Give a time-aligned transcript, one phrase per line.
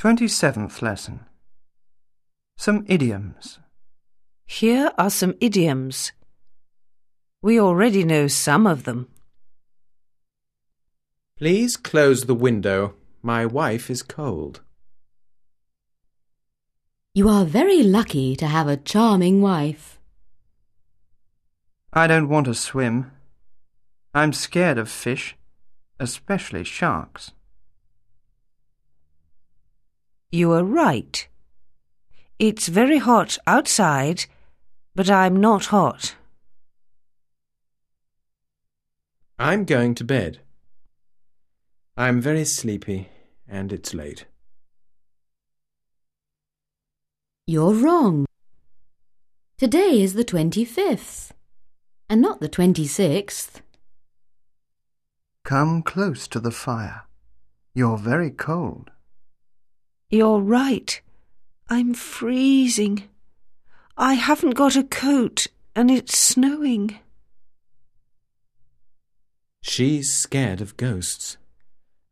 [0.00, 1.20] 27th lesson.
[2.56, 3.58] Some idioms.
[4.46, 6.12] Here are some idioms.
[7.42, 9.08] We already know some of them.
[11.36, 12.94] Please close the window.
[13.20, 14.62] My wife is cold.
[17.12, 20.00] You are very lucky to have a charming wife.
[21.92, 23.12] I don't want to swim.
[24.14, 25.36] I'm scared of fish,
[25.98, 27.32] especially sharks.
[30.32, 31.26] You are right.
[32.38, 34.26] It's very hot outside,
[34.94, 36.14] but I'm not hot.
[39.38, 40.40] I'm going to bed.
[41.96, 43.08] I'm very sleepy
[43.48, 44.26] and it's late.
[47.46, 48.26] You're wrong.
[49.58, 51.32] Today is the 25th,
[52.08, 53.62] and not the 26th.
[55.42, 57.02] Come close to the fire.
[57.74, 58.92] You're very cold.
[60.10, 61.00] You're right.
[61.68, 63.04] I'm freezing.
[63.96, 66.98] I haven't got a coat and it's snowing.
[69.62, 71.36] She's scared of ghosts,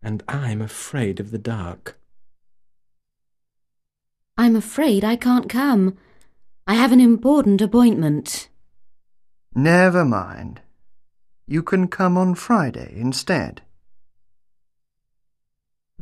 [0.00, 1.98] and I'm afraid of the dark.
[4.36, 5.98] I'm afraid I can't come.
[6.68, 8.48] I have an important appointment.
[9.54, 10.60] Never mind.
[11.48, 13.62] You can come on Friday instead.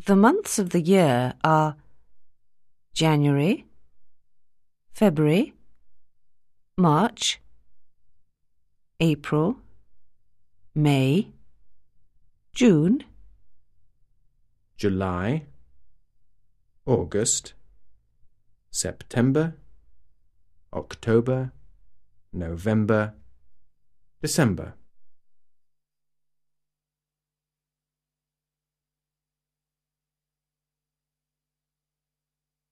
[0.05, 1.77] The months of the year are
[2.97, 3.67] January,
[4.95, 5.53] February,
[6.79, 7.43] March,
[9.01, 9.57] April,
[10.75, 11.29] May,
[12.55, 13.05] June,
[14.79, 15.43] July,
[16.87, 17.53] August,
[18.71, 19.57] September,
[20.73, 21.53] October,
[22.33, 23.13] November,
[24.23, 24.73] December.